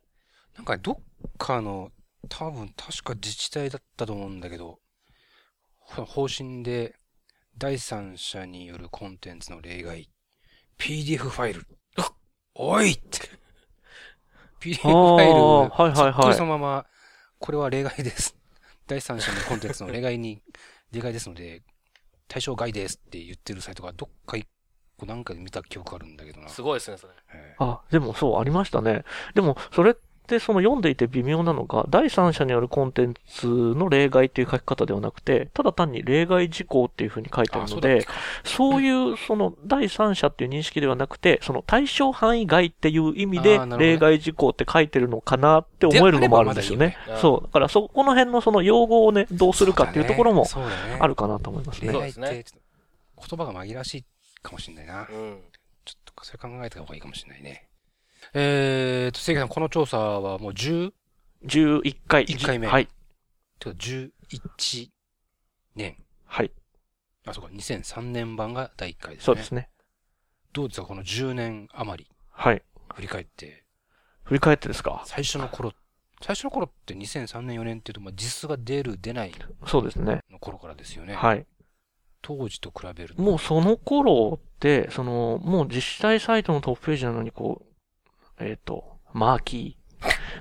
[0.56, 0.98] なんかどっ
[1.38, 1.92] かの、
[2.28, 4.80] 多分確か自治体だったと思うんだけど、
[5.76, 6.96] ほ方針で
[7.58, 10.10] 第三者によるコンテンツの例外、
[10.78, 11.66] PDF ファイル。
[12.58, 13.30] おいって。
[14.60, 16.34] PDF フあァイル、あ、はいはいはい。
[16.34, 16.86] そのまま、
[17.40, 18.36] これは例外です。
[18.88, 20.42] 第三者のコンテンツの例外に、
[20.92, 21.64] 例外ですので、
[22.28, 24.48] 対象外ですって言ってるサイトがどっか一
[24.98, 26.50] 個なんかで見た記憶あるんだけどな。
[26.50, 27.14] すごいですね、それ。
[27.34, 29.04] えあ、でもそう、ありましたね。
[29.34, 29.96] でも、それっ
[30.28, 38.12] てその読んでいて微妙なのが、第三者によるコンテンツの例外っていう書き方ではなくて、ただ単に例外事項っていうふうに書いてえあるのであ
[38.48, 46.98] そういう、その、第三者っていう認識ではなくて、その対象範囲外っていう意味で例外事項って書いてるのかなって思えるのもあるんですよね。
[47.22, 47.48] そう。
[47.48, 50.46] だからそこの辺のその用語をね、どうするかっていうところも
[51.00, 51.94] あるかなと思いますね。
[51.94, 52.62] 例外っそうですね
[53.18, 54.06] 言葉が紛らわしい
[54.42, 55.08] かもしれないな。
[55.10, 55.42] うん。
[55.86, 57.67] ちょっとそれ考えた方がいいかもしれないね。
[58.40, 60.92] えーと、関さん、この調査はもう10、
[61.44, 62.24] 11回。
[62.26, 62.88] 11回目はい。
[63.58, 64.90] てか11
[65.76, 65.98] 年。
[66.24, 66.52] はい。
[67.26, 69.26] あ、そうか、2003年版が第1回ですね。
[69.26, 69.70] そうですね。
[70.54, 72.12] どうですか、この10年余り？
[72.30, 72.62] はい。
[72.94, 73.64] 振り返って、
[74.24, 75.02] 振り返ってですか？
[75.08, 75.74] 最初の頃、
[76.22, 79.34] 最初の頃って2003年4年っていうと、まあ、実数が出る出ない
[79.66, 80.22] そうですね。
[80.32, 81.16] の頃からですよね。
[81.16, 81.44] はい。
[82.22, 83.22] 当時と比べると。
[83.22, 87.68] もうその頃って、その、もう実際サイトのトップページなのにこう、
[88.40, 89.88] えっ、と、マーキー。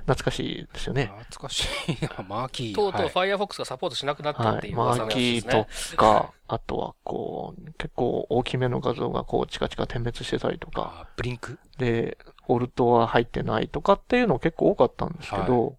[0.07, 1.11] 懐かしいですよね。
[1.29, 2.75] 懐かしいな、マーキー。
[2.75, 4.73] とうとうはい Firefox がサポートしなくなったってい。
[4.75, 5.91] うはいマ噂のやつーキですねー。
[5.93, 15.77] とか、 あとはこう、結構大きめの画像がこう、チカチカ点滅してたりとか、あブリンクで、オルトは入ってないとかっていうの結構多かったんですけど、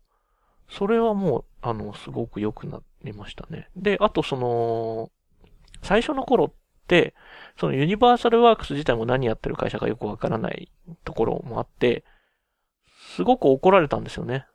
[0.70, 3.70] それはもう、あの、すごく良くなりましたね。
[3.76, 5.12] で、あとその、
[5.82, 6.56] 最初の頃って、
[7.60, 10.72] そのユニバーサルワークス自体も何やってる会社かよくわからない
[11.04, 12.04] ところもあって、
[13.16, 14.46] すごく怒られたんですよね。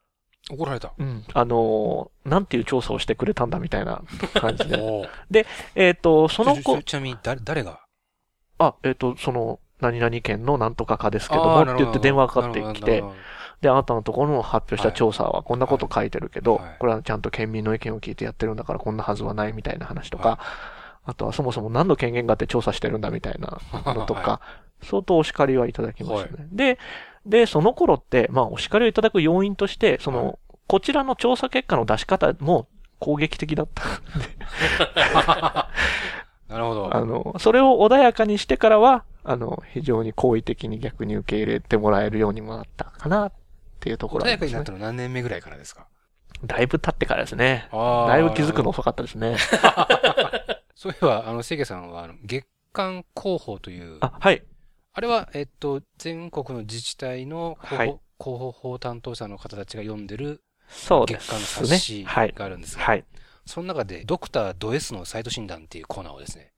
[0.51, 0.92] 怒られた。
[0.99, 1.25] うん。
[1.33, 4.03] あのーなんていう調査をしてくれたんだみたいな
[4.35, 4.77] 感じで。
[4.81, 7.81] おーえっと、その子ちなみに、誰、誰が？
[8.59, 13.03] あ、えっ、と、その、何々県のなんとかかですけどもって言って電話かかってきて、、
[13.61, 20.38] で、あなたのところの発表した調査はこんなこと書いてるけど、はいはいこれはちゃんと県民の意見を聞いてやってるんだからこんなはずはないみたいな話とか、
[21.05, 23.61] あとはそもそも何の権限があって調査してるんだみたいな
[23.95, 24.41] のとか、は
[24.83, 26.49] 相当お叱りはいただきましたね。
[26.53, 26.79] で、
[27.27, 30.37] で、その頃って、まあお叱りをいただく要因として、その、はい
[30.69, 32.67] こちらの調査結果の出し方も
[32.99, 33.83] 攻撃的だった。
[36.49, 36.97] なるほど。
[36.97, 43.33] あの、それを穏やかにしてからは、あの、非常に好意的に逆に受け入れてもらえるようにもなったかなっ
[43.81, 44.62] ていうところ穏やかになっ。
[44.65, 45.87] たの何年目ぐらいからですか？
[46.45, 47.69] だいぶ経ってからですね。
[47.71, 48.71] あだいぶ気づくの。
[48.71, 49.37] 遅かったですね。
[50.75, 54.43] そういえば、あの、せいけさんは、あの月間広報という、ああ、はい。
[55.01, 62.05] れは、えっと、全国の自治体の広報,、はい広報法担当者の方たちが読んでるそうで月間のすね冊子。
[62.05, 62.33] はい。
[62.33, 63.05] があるんですが、はい。
[63.47, 66.53] その中で、ドクタード S のサイト診断っていうコーナーをですね、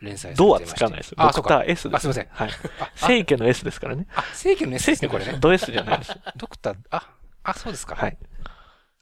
[0.00, 0.60] 連載ドは。
[0.60, 1.14] つかないです。
[1.16, 1.96] ドクター S です。
[1.96, 2.50] あすいませんはい。
[2.80, 4.06] あ、正家の S ですからね。
[4.14, 5.38] あ、正規の S ですね、これね。
[5.40, 6.16] ド S じゃないです。
[6.36, 7.10] ドクター、あ、
[7.42, 7.96] あ、そうですか。
[7.96, 8.16] はい。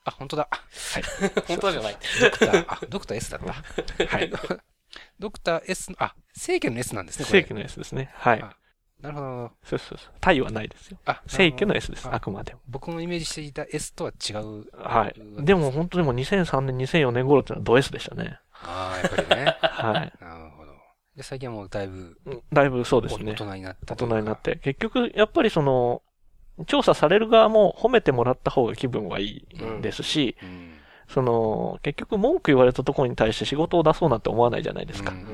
[0.06, 0.48] あ、本当だ。
[1.46, 1.96] 本当じゃない。
[2.20, 4.06] ドクター、あ、ドクター S だった。
[4.06, 4.30] はい。
[5.18, 7.24] ドクター S の、あ、正規の S なんですね。
[7.26, 8.10] 正家の S ですね。
[8.14, 8.56] はいあ。
[9.00, 9.50] なるほど。
[9.64, 10.14] そうそうそう。
[10.20, 10.98] タイはないですよ。
[11.04, 12.08] あ、正家の S です。
[12.08, 12.60] ああくまでも。
[12.68, 14.64] 僕のイメージしていた S とは違う。
[14.72, 15.44] はい。
[15.44, 18.38] でも本当にもう2003年、2004年頃っていうのはド S でしたね。
[18.52, 19.56] ああ、やっぱりね。
[19.60, 20.12] はい。
[20.24, 20.72] なるほど。
[21.14, 22.18] で、最近はもうだいぶ
[22.52, 23.34] だいぶそうです大ね。
[23.34, 24.40] 人になった大人になっ。
[24.40, 24.56] て。
[24.56, 26.02] 結局、やっぱりその、
[26.66, 29.46] 調査される側も褒めてもらった方が気分はいい
[29.82, 30.72] ですし、うん。
[31.08, 35.12] その、結局文句言われたところに対して仕事を出そうなんて思わないじゃないですか。
[35.12, 35.26] うん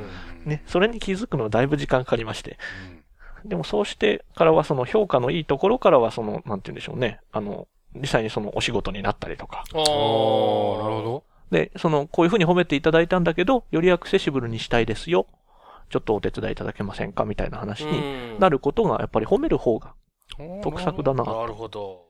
[0.45, 2.59] ね、それに気づくのはだいぶ時間かかりまして。
[2.97, 3.03] うん
[3.45, 7.19] でもそうしてからはその評価のいいところからはその、なんて言うんでしょうね。
[7.33, 9.65] あの、実際にそのお仕事になったりとか。
[9.75, 11.25] おおー、なるほど。
[11.51, 15.27] で、その、こういうふうに褒めていただいたんだけど、よりアクセシブルにしたいですよ。
[15.91, 17.25] ちょっとお手伝いいただけませんか？
[17.25, 18.53] みたいな話になる。
[18.53, 19.93] ることが、やっぱり褒める方が
[20.37, 21.25] 得策だな。
[21.25, 22.07] なるほど。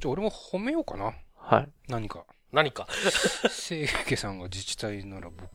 [0.00, 1.12] じゃあ俺も褒めようかな。
[1.36, 1.68] はい。
[1.88, 2.24] 何か。
[2.52, 2.86] 何か。
[3.50, 5.48] 清家さんが自治体なら僕、じゃ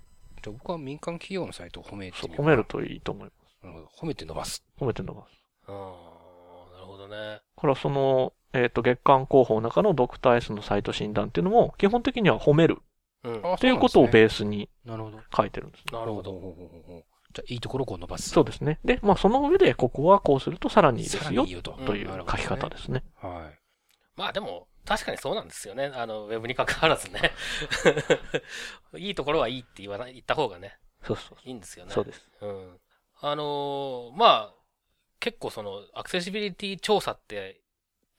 [0.47, 3.65] あ僕は民間企業のサイトを褒めて褒めるといいと思います。
[3.65, 3.89] なるほど。
[4.01, 4.63] 褒めて伸ばす。
[4.79, 5.27] 褒めて伸ばす。
[5.67, 5.75] うん。
[5.75, 7.15] なるほどね。
[7.15, 12.77] だからその、えっ、と、月間広報の中のドクター S のサイト診断っていうのも、基本的には褒める
[13.23, 13.41] うん。
[13.45, 15.19] あっていうことをーベースになるほど。
[15.35, 15.83] 書いてるんです。
[15.93, 16.31] なるほど。
[16.31, 18.29] ほうほうほうほうじゃあ、いいところをこう伸ばす。
[18.29, 18.79] そうですね。
[18.85, 21.71] で、まあその上で、ここはこうするとさらにいいですよさらにいいよと。
[21.85, 23.03] という書き方ですね。
[23.21, 23.59] はい。
[24.15, 25.91] まあでも、確かにそうなんですよね。
[25.93, 27.31] あの、ウェブに関わらずね。
[28.97, 31.37] いいところはいいって言わない、言った方がね、そうそう。
[31.43, 31.91] いいんですよね。
[31.91, 32.29] そうです。
[32.41, 32.79] うん。
[33.19, 34.53] あのーまあ、
[35.19, 37.61] 結構その、アクセシビリティ調査って、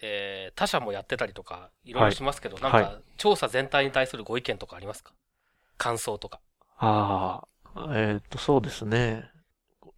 [0.00, 5.12] えー、他社もやってたりとか、いろいろしますけど、なんはか、調査全体に対するご意見とかありますか？
[5.76, 6.40] 感想とか。
[6.76, 7.48] ああ、
[7.90, 9.30] えっ、と、そうですね。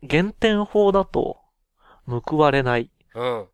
[0.03, 1.39] 減点法だと
[2.07, 3.47] 報われないうん。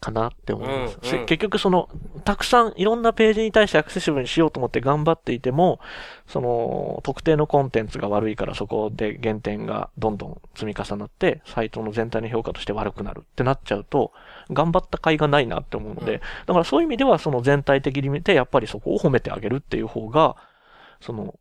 [0.00, 0.98] かなって思います。
[1.02, 1.88] うんうん結局その、
[2.24, 5.80] たくさんいろんなページに対してアクセシブルにしようと思って頑張っていても、
[6.26, 14.12] その、特定のコンテンツが悪いからそこで減点がどんどん積み重なって、サイトの全体の評価として悪くなるってなっちゃうと、
[14.50, 20.36] 頑張った甲斐がないなって思うので、うんだからそういう意味ではその全体的に見て、やっぱりそこを褒めてあげるっていう方が、
[21.00, 21.34] その、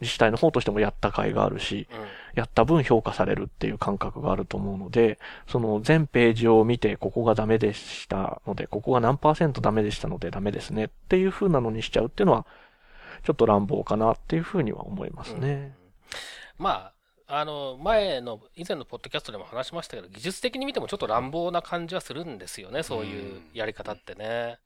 [0.00, 2.06] 自治体の方としてもやった甲斐があるし、うん。
[2.34, 12.46] やった分評価されるっていう感覚があると思うので、その全ページを見て、ここがダメでしたので、ここが何パーセントダメでしたのでダメですねっていう風なのにしちゃうっていうのは、
[13.24, 15.74] ちょっと乱暴かなっていう風には思いますね。
[16.56, 16.92] ま
[17.28, 24.58] あ、あの、前の、以前のポッドキャストでも話しましたけど、技術的に見てもちょっと乱暴な感じはするんですよね、そういうやり方ってね。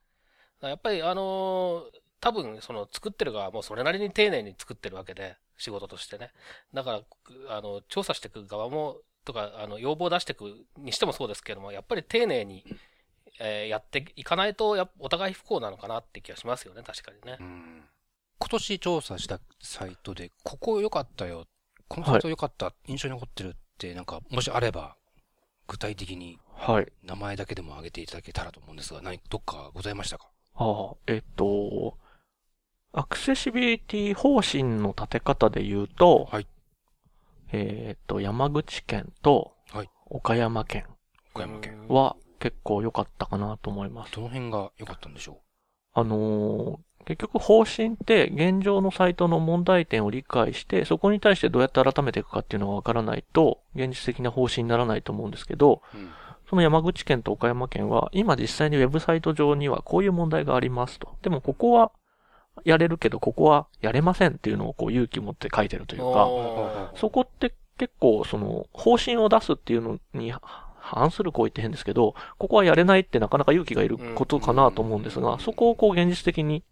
[0.61, 1.83] やっぱり、あの、
[2.21, 6.31] 多分、その、作ってる側もそれなりに丁寧に作ってるわけで、仕事としてね。
[6.73, 7.01] だか
[7.47, 12.65] ら、あの、調査していく側も、とか、あの、要望を出していくにしてもそうですけども、やっぱり丁寧に、
[13.39, 17.43] えーやっていかないと、やっぱお互い不幸なのかなって気がしますよね、確かにねう。
[17.43, 17.83] ん
[18.39, 21.45] 今年調査したサイトで、ここ良かったよ、
[21.87, 24.95] このサイト良かった、印象に残ってるって、なんか、もしあれば、
[25.67, 26.91] 具体的にはい。
[27.03, 30.29] 名前だけでも挙げていただけたらと思うんですが、何、どっかございましたか？
[30.55, 31.97] ああ、えっと、
[32.97, 36.47] アクセシビリティ方針の立て方で言うと、はい
[37.51, 40.85] えっと、山口県とはい岡山県
[41.33, 41.87] 岡山県。
[41.89, 44.13] は結構良かったかなと思います。
[44.13, 45.41] どの辺が良かったんでしょ
[45.93, 56.09] あのー結局方針って現状のサイトの問題点を理解して、そこに対してどうやって改めていくかっていうのがわからないと、現実的な方針にならないと思うんですけど、ううん。
[56.49, 61.15] その山口県と岡山県は、今実際にウェブサイト上にはこういう問題がありますと。
[61.21, 61.91] でもここは
[62.63, 70.33] やれるけど、ここはやれませんっていうのをこう勇気を持って書いてるというか、そこって結構その方針を出すっていうのに
[70.77, 76.63] 反する行為って変ですけど、ここはやれないってなかなか勇気がいることかなと思うんですが、そこをこう現実的に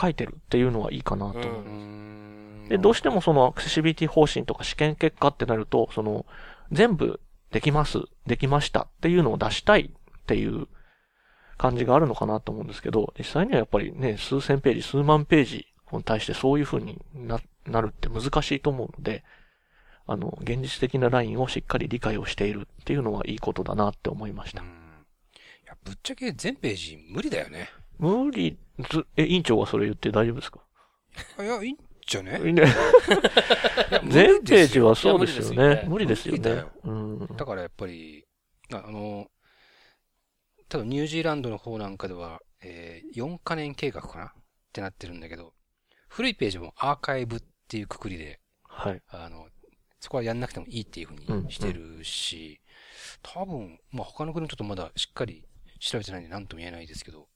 [0.00, 1.44] 書いてるっていうのはいいかなと思う。
[1.44, 6.24] うんうーんで、どうしてもそのアクセシビリティ方針とか試験結果ってなると、その
[6.72, 7.20] 全部
[7.50, 10.66] できます、できましたっていうのを出したいっていう
[11.56, 19.24] 感じがあるのかなと思うんですけど、実際にはやっぱりね、数千ページ、数万ページに対してそういう風にななるって難しいと思うので、
[20.06, 24.62] あの、現実的なラインをしっかり理解をしているっていうのはいいことだなって思いました。
[24.62, 24.68] うん
[25.64, 27.70] いや、ぶっちゃけ全ページ無理だよね。
[27.98, 28.58] 無理、
[28.90, 30.60] ず、え、委員長がそれ言って大丈夫ですか？
[31.42, 32.38] いや、いいんじゃね？
[34.06, 35.84] 全ページはそうですよね。
[35.84, 36.70] 無無理ですよね無理だよ。
[36.84, 37.36] うん。
[37.36, 38.26] だからやっぱり、
[38.74, 39.26] ああの、
[40.74, 44.24] 多分ニュージーランドの方なんかでは、えー4カ年計画かな？
[44.24, 44.30] っ
[44.72, 45.52] てなってるんだけど、
[46.08, 49.00] 古いページもアーカイブっていうくくりで、はい。
[49.06, 49.46] あの、
[50.00, 52.60] そこはやんなくてもいいっていうふうにしてるし、
[53.22, 55.44] 多分、まあ他の国ちょっとまだしっかり
[55.78, 57.28] 調べてないんで何とも言えないですけど、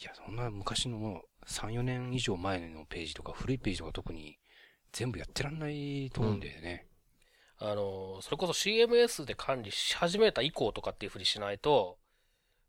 [0.00, 4.38] いや、そんな昔のもう3、4年以上前のページとか古いページとか特に
[4.94, 6.86] 全部やってらんないと思うんだよね。
[7.58, 11.98] あの、それこそ CMS で管理し始めた以降とかっていうふうにしないと、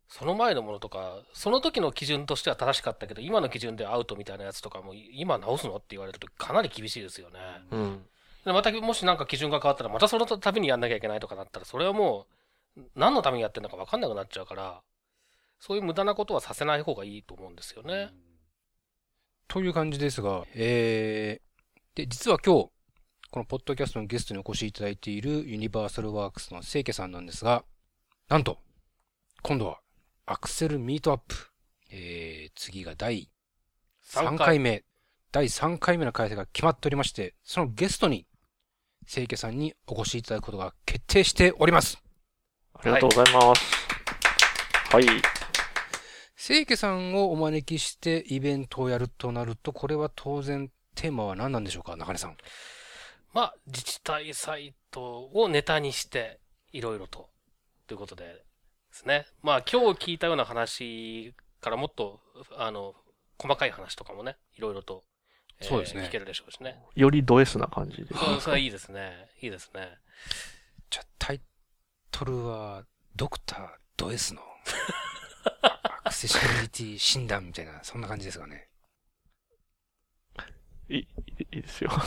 [0.08, 7.38] その前のものとか、その時の基準としては正しかったけど、今の基準でアウトみたいなやつとかも、今直すのって言われるとかなり厳しいですよね。
[7.70, 8.06] うん。
[8.44, 12.26] でまたもしなんか基準が変わったら、またその度にやんなきゃいけないとかなったら、それはも
[12.76, 14.80] う、何のためにやってるのか分かんなくなっちゃうから、
[15.60, 18.10] そういう無駄なことはさせない方がいいと思うんですよね。
[19.46, 22.70] という感じですが、えー、で、実は今日、
[23.30, 27.64] このポッドキャストのゲストにお越しいただいているユニバーサルワークスの清家さんなんですが、
[28.28, 28.58] なんと、
[29.42, 29.80] 今度は
[30.30, 31.34] アクセルミートアップ、
[31.90, 33.30] えー、次が第
[34.06, 34.84] 3回目、
[35.32, 38.26] 第3回目の開催が決まっておりまして、そのゲストに、
[39.06, 42.02] 清家さんにお越しいただくことが決定しております。
[42.74, 43.62] ありがとうございます。
[44.90, 45.06] はい。
[46.36, 52.36] 清家さんをお招きしてイベントをやるとなると、これは当然テーマは何なんでしょうか中根さん。
[53.32, 56.38] まあ、自治体サイトをネタにして、
[56.72, 57.30] いろいろと、
[57.86, 58.44] ということで
[58.90, 59.26] ですね。
[59.42, 62.20] まあ、今日聞いたような話からもっと、
[62.56, 62.94] あの、
[63.38, 65.04] 細かい話とかもね、いろいろと、
[65.60, 66.78] えーそうですね聞けるでしょうしね。
[66.94, 68.06] よりド S な感じで。
[68.14, 69.28] そう、そいいですね。
[69.40, 69.98] いいですね。
[70.88, 71.40] じゃあ、タイ
[72.10, 72.84] トルは、
[73.16, 74.42] ドクタード S の
[76.04, 78.68] アクセシビリティ診断みたいな、そんな感じですかね。
[80.88, 81.90] いい、いいですよ。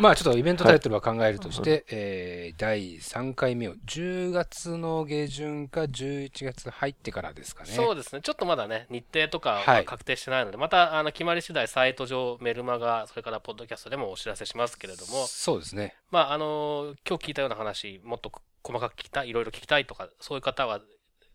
[0.00, 7.70] まあちょっとイベントタイトルは考えるとして、えー、第3回目を10月の下旬か11月入ってからですかね。
[7.70, 8.22] そうですね。
[8.22, 15.96] ちょっとまだね、日程とかははい確定してないので、また、あの、決まり次第、サイト上、メルマガ、それから、ポッドキャストでもお知らせしますけれども、そうですね。
[16.10, 18.32] まあ、あの、今日聞いたような話、もっと
[18.62, 20.80] 細かく聞きたい、いろいろ聞きたいとか、そういう方は、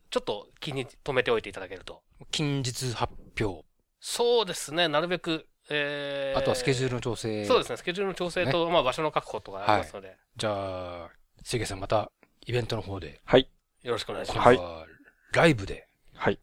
[0.10, 2.02] ちょっと気に留めておいていただけると。
[2.32, 3.66] 近日発表。
[4.08, 7.44] そうですね、なるべく、えー、あとはスケジュールの調整。
[7.44, 11.10] そうですね、スケジュールの調整と、まあ、場所の確保とかありますので、じゃあ、
[11.44, 12.12] せいげさんまた
[12.46, 13.50] イベントの方で、はい。
[13.82, 14.40] よろしくお願いします。
[14.40, 14.86] はい今度は
[15.34, 16.40] ライブではい。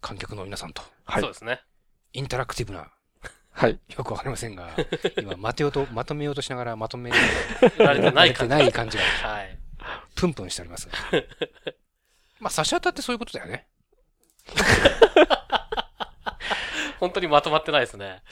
[0.00, 1.30] 観客の皆さんとはいそう。
[1.30, 1.62] ですね。
[2.14, 2.90] インタラクティブな、
[3.52, 3.78] はい。
[3.96, 4.70] よくわかりませんが、
[5.16, 8.54] 今、まとようと、まとめようとしながらまとめ慣れてない感じ。
[8.54, 9.58] 慣れてない感じが、はい。
[10.16, 10.94] プンプンしておりますが。
[12.40, 13.68] まあ、差し当たってそういうことだよね。
[17.02, 18.22] 本当にまとまってないですね。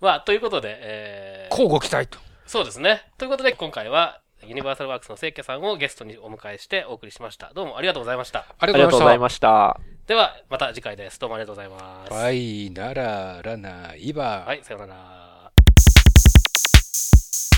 [0.00, 2.18] まあ、ということで、えー、交互期待と。
[2.44, 3.02] そうですね。
[3.16, 7.52] ということで、今回は、ユニバーサルワークスの清家さんをゲストにお迎えしてお送りしました。
[7.54, 8.40] どうもありがとうございました。
[8.40, 9.78] あありがとうございまました。
[10.08, 11.20] では、また次回です。
[11.20, 12.12] どうもありがとうございます。
[12.12, 14.42] はい、なら、らな、いば。
[14.44, 15.52] はい、さようなら。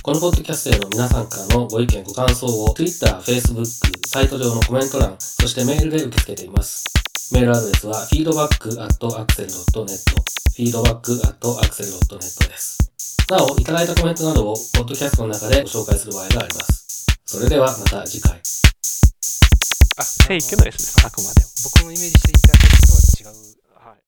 [0.02, 3.64] このポッドキャストへの皆さんからのご意見、ご感想を Twitter、Facebook、
[4.06, 6.84] サイト上のコメント欄、そしてメールで受け付けています。
[7.30, 8.88] メールアドレスは feedback.axel.net
[10.56, 12.78] feedback.axel.net です。
[13.28, 17.06] なお、いただいたコメントなどをポッドキャストの中でご紹介する場合があります。
[17.26, 18.32] それではまた次回。
[18.38, 18.40] あ、
[20.02, 21.48] 正規の S です、あくまでも。
[21.64, 23.67] 僕のイメージしていたやつとは違う。